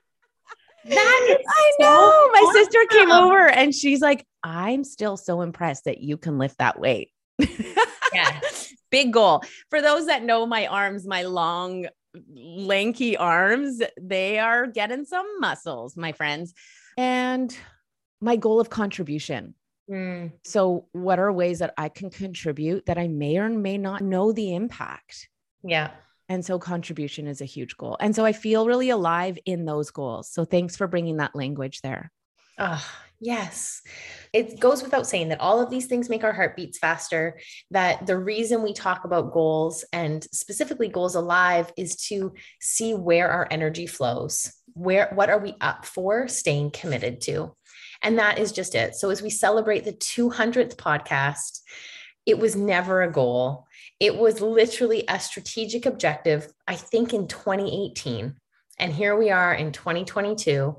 That 0.85 1.26
is 1.28 1.47
I 1.49 1.73
so 1.80 1.85
know. 1.85 2.30
My 2.32 2.47
awesome. 2.47 2.62
sister 2.62 2.78
came 2.90 3.11
over 3.11 3.49
and 3.49 3.75
she's 3.75 4.00
like, 4.00 4.25
I'm 4.42 4.85
still 4.85 5.16
so 5.16 5.40
impressed 5.40 5.85
that 5.85 6.00
you 6.00 6.16
can 6.16 6.38
lift 6.38 6.58
that 6.58 6.78
weight. 6.78 7.11
Yeah. 8.12 8.40
Big 8.90 9.12
goal. 9.12 9.42
For 9.70 9.82
those 9.82 10.06
that 10.06 10.23
know 10.23 10.47
my 10.47 10.66
arms, 10.66 11.06
my 11.06 11.23
long, 11.23 11.87
lanky 12.35 13.16
arms, 13.16 13.82
they 14.00 14.38
are 14.38 14.66
getting 14.66 15.04
some 15.04 15.26
muscles, 15.40 15.97
my 15.97 16.12
friends. 16.12 16.54
And 16.97 17.54
my 18.20 18.37
goal 18.37 18.61
of 18.61 18.70
contribution. 18.70 19.54
Mm. 19.90 20.32
So, 20.44 20.87
what 20.92 21.18
are 21.18 21.32
ways 21.32 21.61
that 21.61 21.75
I 21.78 21.88
can 21.88 22.11
contribute 22.11 22.87
that 22.87 22.99
I 22.99 23.08
may 23.08 23.38
or 23.38 23.49
may 23.49 23.78
not 23.78 24.02
know 24.02 24.32
the 24.32 24.54
impact? 24.54 25.28
Yeah. 25.62 25.90
And 26.28 26.44
so 26.44 26.58
contribution 26.58 27.26
is 27.26 27.40
a 27.40 27.47
huge 27.47 27.76
goal. 27.76 27.97
And 28.00 28.14
so 28.14 28.25
I 28.25 28.32
feel 28.32 28.66
really 28.66 28.90
alive 28.90 29.38
in 29.47 29.64
those 29.64 29.90
goals. 29.90 30.30
So 30.30 30.44
thanks 30.44 30.76
for 30.76 30.87
bringing 30.87 31.16
that 31.16 31.35
language 31.35 31.80
there. 31.80 32.12
Oh, 32.58 32.85
yes. 33.20 33.80
It 34.32 34.58
goes 34.61 34.82
without 34.82 35.06
saying 35.06 35.28
that 35.28 35.40
all 35.40 35.61
of 35.61 35.70
these 35.70 35.87
things 35.87 36.08
make 36.08 36.25
our 36.25 36.32
heartbeats 36.32 36.78
faster. 36.78 37.38
That 37.70 38.06
the 38.06 38.18
reason 38.18 38.62
we 38.62 38.73
talk 38.73 39.04
about 39.04 39.32
goals 39.32 39.85
and 39.92 40.23
specifically 40.32 40.88
goals 40.88 41.14
alive 41.14 41.73
is 41.76 41.97
to 42.08 42.35
see 42.61 42.94
where 42.94 43.30
our 43.30 43.47
energy 43.50 43.87
flows. 43.87 44.52
Where 44.75 45.11
what 45.14 45.30
are 45.30 45.38
we 45.38 45.54
up 45.61 45.87
for 45.87 46.28
staying 46.28 46.73
committed 46.73 47.20
to? 47.23 47.54
And 48.02 48.18
that 48.18 48.38
is 48.38 48.52
just 48.52 48.75
it. 48.75 48.94
So 48.97 49.11
as 49.11 49.22
we 49.22 49.31
celebrate 49.31 49.85
the 49.85 49.92
200th 49.92 50.76
podcast, 50.76 51.61
it 52.26 52.38
was 52.38 52.55
never 52.55 53.02
a 53.02 53.11
goal. 53.11 53.67
It 54.00 54.16
was 54.16 54.40
literally 54.40 55.04
a 55.08 55.18
strategic 55.18 55.87
objective, 55.87 56.46
I 56.66 56.76
think 56.76 57.12
in 57.12 57.26
2018. 57.26 58.34
And 58.78 58.92
here 58.92 59.16
we 59.16 59.30
are 59.30 59.52
in 59.52 59.72
2022, 59.72 60.76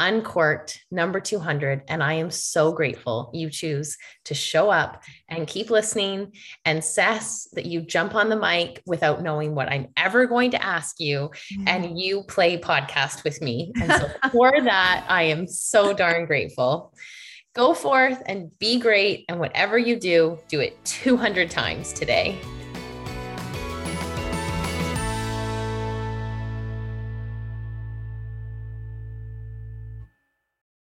uncorked 0.00 0.84
number 0.90 1.20
200. 1.20 1.82
And 1.86 2.02
I 2.02 2.14
am 2.14 2.30
so 2.30 2.72
grateful 2.72 3.30
you 3.32 3.50
choose 3.50 3.96
to 4.24 4.34
show 4.34 4.68
up 4.68 5.04
and 5.28 5.46
keep 5.46 5.70
listening 5.70 6.32
and 6.64 6.80
Cec 6.80 7.22
that 7.52 7.66
you 7.66 7.82
jump 7.82 8.16
on 8.16 8.28
the 8.28 8.36
mic 8.36 8.82
without 8.84 9.22
knowing 9.22 9.54
what 9.54 9.70
I'm 9.70 9.88
ever 9.96 10.26
going 10.26 10.50
to 10.50 10.62
ask 10.62 10.98
you. 10.98 11.30
Mm-hmm. 11.52 11.68
And 11.68 12.00
you 12.00 12.24
play 12.24 12.58
podcast 12.58 13.22
with 13.22 13.40
me. 13.40 13.72
And 13.80 13.92
so 13.92 14.08
for 14.32 14.52
that, 14.60 15.06
I 15.08 15.22
am 15.24 15.46
so 15.46 15.92
darn 15.92 16.26
grateful. 16.26 16.92
Go 17.56 17.72
forth 17.72 18.22
and 18.26 18.56
be 18.58 18.78
great. 18.78 19.24
And 19.30 19.40
whatever 19.40 19.78
you 19.78 19.98
do, 19.98 20.38
do 20.46 20.60
it 20.60 20.76
200 20.84 21.50
times 21.50 21.94
today. 21.94 22.38